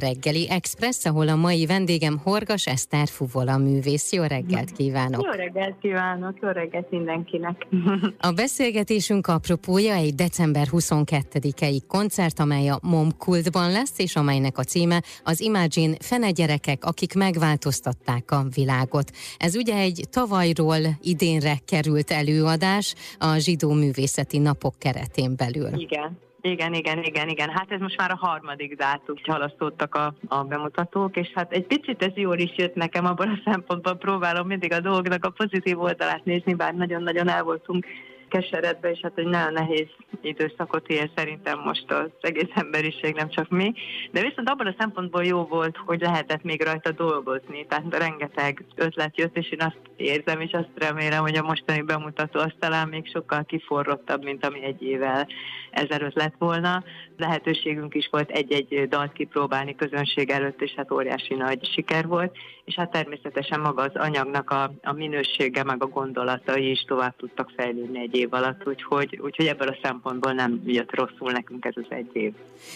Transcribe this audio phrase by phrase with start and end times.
[0.00, 4.12] Reggeli Express, ahol a mai vendégem Horgas Eszter Fuvola művész.
[4.12, 5.24] Jó reggelt kívánok!
[5.24, 7.66] Jó reggelt kívánok, jó reggelt mindenkinek!
[8.18, 14.62] A beszélgetésünk apropója egy december 22-i koncert, amely a Mom Kultban lesz, és amelynek a
[14.62, 19.10] címe az Imagine Fene gyerekek, akik megváltoztatták a világot.
[19.38, 25.70] Ez ugye egy tavalyról idénre került előadás a zsidó művészeti napok keretén belül.
[25.74, 26.24] Igen.
[26.46, 27.50] Igen, igen, igen, igen.
[27.50, 31.66] Hát ez most már a harmadik dátum, hogy halasztottak a, a bemutatók, és hát egy
[31.66, 35.80] picit ez jól is jött nekem, abban a szempontból próbálom mindig a dolgnak a pozitív
[35.80, 37.86] oldalát nézni, bár nagyon-nagyon el voltunk
[38.28, 39.86] keseredbe, és hát egy nagyon nehéz
[40.20, 43.72] időszakot él szerintem most az egész emberiség, nem csak mi.
[44.10, 49.18] De viszont abban a szempontból jó volt, hogy lehetett még rajta dolgozni, tehát rengeteg ötlet
[49.18, 53.10] jött, és én azt érzem, és azt remélem, hogy a mostani bemutató az talán még
[53.10, 55.26] sokkal kiforrottabb, mint ami egy évvel
[55.70, 56.84] ezelőtt lett volna.
[57.16, 62.74] Lehetőségünk is volt egy-egy dalt kipróbálni közönség előtt, és hát óriási nagy siker volt, és
[62.74, 68.00] hát természetesen maga az anyagnak a, a minősége, meg a gondolatai is tovább tudtak fejlődni
[68.00, 72.10] egy év alatt, úgyhogy, úgyhogy ebből a szempontból nem jött rosszul nekünk ez az egy
[72.12, 72.32] év.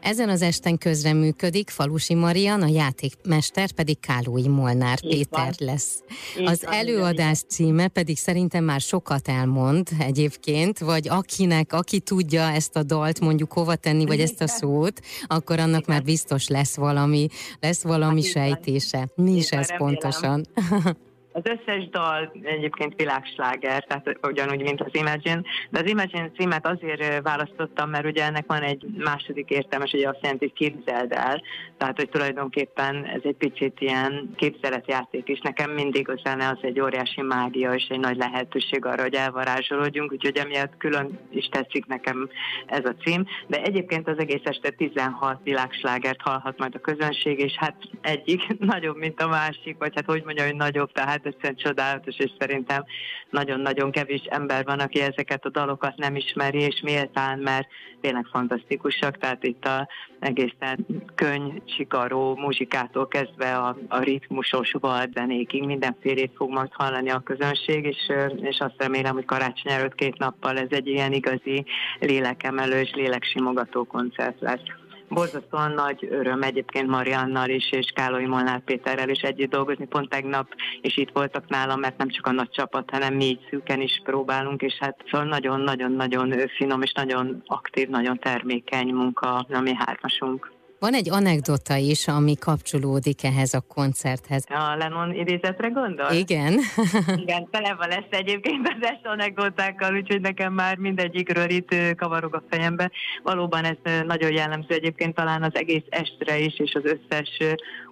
[0.00, 5.68] Ezen az esten közreműködik Falusi Marian, a játékmester pedig Kálói Molnár Így Péter van.
[5.68, 6.02] lesz.
[6.38, 7.48] Így az van, előadás igen.
[7.48, 13.52] címe pedig szerintem már sokat elmond egyébként, vagy akinek, aki tudja ezt a dalt mondjuk
[13.52, 15.94] hova tenni, vagy ezt a szót, akkor annak igen.
[15.94, 17.28] már biztos lesz valami,
[17.60, 19.08] lesz valami hát, sejtése.
[19.14, 19.78] Mi is ez remélem.
[19.78, 20.44] pontosan?
[21.32, 27.22] Az összes dal egyébként világsláger, tehát ugyanúgy, mint az Imagine, de az Imagine címet azért
[27.22, 31.42] választottam, mert ugye ennek van egy második értelmes, hogy azt jelenti, hogy képzeld el,
[31.76, 35.40] tehát hogy tulajdonképpen ez egy picit ilyen képzeletjáték is.
[35.40, 40.12] Nekem mindig a zene az egy óriási mágia és egy nagy lehetőség arra, hogy elvarázsolódjunk,
[40.12, 42.28] úgyhogy emiatt külön is tetszik nekem
[42.66, 47.52] ez a cím, de egyébként az egész este 16 világslágert hallhat majd a közönség, és
[47.56, 51.56] hát egyik nagyobb, mint a másik, vagy hát hogy mondja, hogy nagyobb, tehát hát egyszerűen
[51.56, 52.84] csodálatos, és szerintem
[53.30, 57.68] nagyon-nagyon kevés ember van, aki ezeket a dalokat nem ismeri, és méltán, mert
[58.00, 59.88] tényleg fantasztikusak, tehát itt a
[60.20, 67.84] egészen könyv, csikaró muzsikától kezdve a, a ritmusos valzenékig mindenfélét fog majd hallani a közönség,
[67.84, 71.64] és, és azt remélem, hogy karácsony előtt két nappal ez egy ilyen igazi
[72.00, 74.81] lélekemelő és léleksimogató koncert lesz
[75.12, 79.86] borzasztóan nagy öröm egyébként Mariannal is, és Kálói Molnár Péterrel is együtt dolgozni.
[79.86, 83.46] Pont tegnap és itt voltak nálam, mert nem csak a nagy csapat, hanem mi így
[83.50, 89.60] szűken is próbálunk, és hát szóval nagyon-nagyon-nagyon finom és nagyon aktív, nagyon termékeny munka a
[89.60, 90.52] mi hármasunk.
[90.82, 94.44] Van egy anekdota is, ami kapcsolódik ehhez a koncerthez.
[94.48, 96.10] A Lennon idézetre gondol?
[96.10, 96.52] Igen.
[97.24, 102.42] Igen, tele van lesz egyébként az est anekdotákkal, úgyhogy nekem már mindegyikről itt kavarog a
[102.50, 102.90] fejembe.
[103.22, 107.38] Valóban ez nagyon jellemző egyébként talán az egész estre is, és az összes,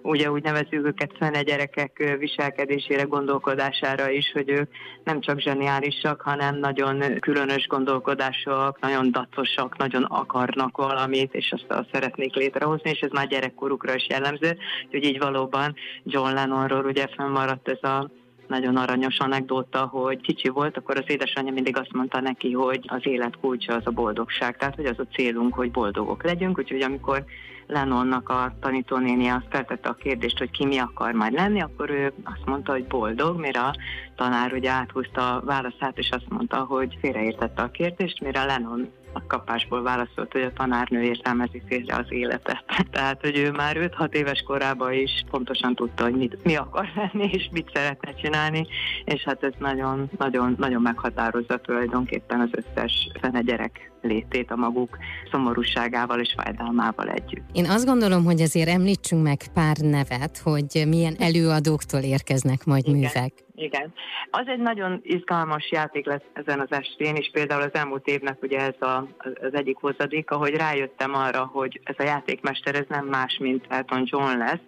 [0.01, 4.69] ugye úgy nevezük őket fene gyerekek viselkedésére, gondolkodására is, hogy ők
[5.03, 12.35] nem csak zseniálisak, hanem nagyon különös gondolkodások, nagyon dacosak, nagyon akarnak valamit, és azt szeretnék
[12.35, 14.57] létrehozni dolgozni, és ez már gyerekkorukra is jellemző,
[14.91, 18.09] hogy így valóban John Lennonról ugye fennmaradt ez a
[18.47, 23.01] nagyon aranyos anekdóta, hogy kicsi volt, akkor az édesanyja mindig azt mondta neki, hogy az
[23.03, 27.23] élet kulcsa az a boldogság, tehát hogy az a célunk, hogy boldogok legyünk, úgyhogy amikor
[27.67, 32.13] Lennonnak a tanítónéni azt feltette a kérdést, hogy ki mi akar majd lenni, akkor ő
[32.23, 33.75] azt mondta, hogy boldog, mire a
[34.15, 39.25] tanár ugye áthúzta a válaszát, és azt mondta, hogy félreértette a kérdést, mire Lennon a
[39.27, 42.63] kapásból válaszolt, hogy a tanárnő értelmezi félre az életet.
[42.91, 47.29] Tehát, hogy ő már 5-6 éves korában is pontosan tudta, hogy mit, mi akar lenni,
[47.31, 48.67] és mit szeretne csinálni,
[49.05, 54.97] és hát ez nagyon, nagyon, nagyon meghatározza tulajdonképpen az összes fene gyerek létét a maguk
[55.31, 57.43] szomorúságával és fájdalmával együtt.
[57.51, 62.99] Én azt gondolom, hogy azért említsünk meg pár nevet, hogy milyen előadóktól érkeznek majd Igen.
[62.99, 63.33] művek.
[63.61, 63.93] Igen.
[64.29, 68.59] Az egy nagyon izgalmas játék lesz ezen az estén, és például az elmúlt évnek ugye
[68.59, 73.37] ez a, az egyik hozadék, ahogy rájöttem arra, hogy ez a játékmester ez nem más,
[73.37, 74.61] mint Elton John lesz,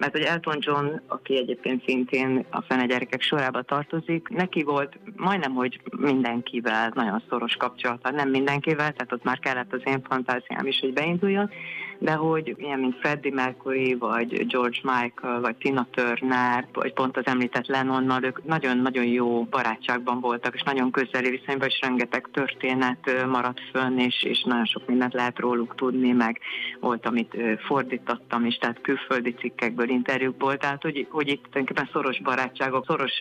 [0.00, 5.54] mert hogy Elton John, aki egyébként szintén a fene gyerekek sorába tartozik, neki volt majdnem,
[5.54, 10.80] hogy mindenkivel nagyon szoros kapcsolata, nem mindenkivel, tehát ott már kellett az én fantáziám is,
[10.80, 11.50] hogy beinduljon,
[12.00, 17.26] de hogy ilyen, mint Freddie Mercury, vagy George Michael, vagy Tina Turner, vagy pont az
[17.26, 23.60] említett Lennonnal, ők nagyon-nagyon jó barátságban voltak, és nagyon közeli viszonyban, és rengeteg történet maradt
[23.72, 26.38] fönn, és, és nagyon sok mindent lehet róluk tudni, meg
[26.80, 27.36] volt, amit
[27.66, 33.12] fordítottam is, tehát külföldi cikkekből, interjúkból, tehát hogy, hogy itt tulajdonképpen szoros barátságok, szoros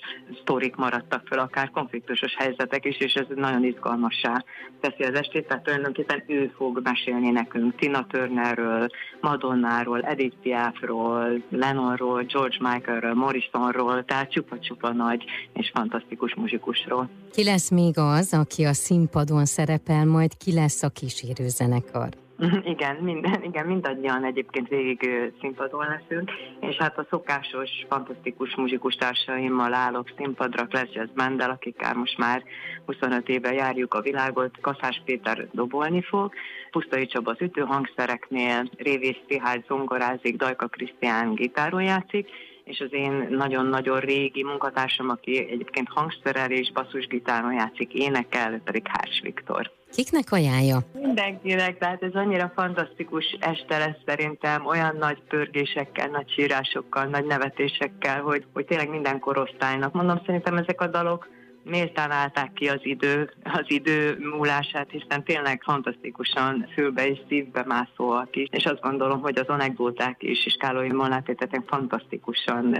[0.41, 4.43] sztorik maradtak fel, akár konfliktusos helyzetek is, és ez nagyon izgalmassá
[4.79, 8.69] teszi az estét, tehát tulajdonképpen ő fog mesélni nekünk Tina Turnerről,
[9.21, 15.24] Madonnáról, Edith Piafról, Lennonról, George Michaelről, Morrisonról, tehát csupa-csupa nagy
[15.54, 17.10] és fantasztikus muzsikusról.
[17.31, 22.10] Ki lesz még az, aki a színpadon szerepel, majd ki lesz a kísérőzenekar?
[22.74, 29.74] Igen, minden, igen, mindannyian egyébként végig színpadon leszünk, és hát a szokásos, fantasztikus muzsikus társaimmal
[29.74, 32.44] állok színpadra, Clash Jazz Bandel, akikkel most már
[32.86, 36.33] 25 éve járjuk a világot, Kaszás Péter dobolni fog,
[36.71, 42.30] Pusztai Csaba az ütőhangszereknél, Révész Szihárd zongorázik, Dajka Krisztián gitáron játszik,
[42.63, 49.19] és az én nagyon-nagyon régi munkatársam, aki egyébként hangszerel és basszusgitáron játszik, énekel, pedig Hárs
[49.24, 49.78] Viktor.
[49.91, 50.77] Kiknek ajánlja?
[50.94, 58.21] Mindenkinek, tehát ez annyira fantasztikus este lesz szerintem, olyan nagy pörgésekkel, nagy sírásokkal, nagy nevetésekkel,
[58.21, 59.94] hogy, hogy tényleg minden korosztálynak.
[59.94, 61.27] Mondom, szerintem ezek a dalok
[61.69, 68.36] méltán állták ki az idő, az idő múlását, hiszen tényleg fantasztikusan fülbe és szívbe mászóak
[68.36, 72.77] is, és azt gondolom, hogy az anekdóták is, és Kálói Molnátétetek fantasztikusan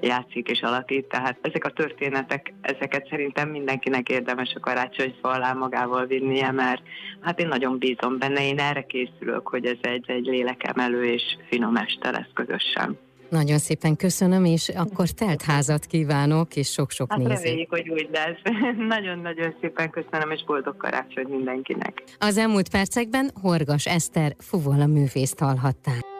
[0.00, 6.06] játszik és alakít, tehát ezek a történetek, ezeket szerintem mindenkinek érdemes a karácsonyfa alá magával
[6.06, 6.82] vinnie, mert
[7.20, 11.76] hát én nagyon bízom benne, én erre készülök, hogy ez egy, egy lélekemelő és finom
[11.76, 12.98] este lesz közösen.
[13.32, 17.42] Nagyon szépen köszönöm, és akkor telt házat kívánok, és sok-sok hát nézőt.
[17.42, 18.54] reméljük, hogy úgy lesz.
[18.94, 22.02] Nagyon-nagyon szépen köszönöm, és boldog karácsony mindenkinek.
[22.18, 26.11] Az elmúlt percekben Horgas Eszter fuvola művészt hallhatták.